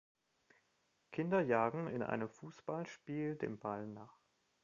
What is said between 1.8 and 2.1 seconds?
in